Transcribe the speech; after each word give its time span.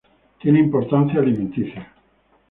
Tiene 0.41 0.57
importancia 0.59 1.19
alimenticia 1.19 1.93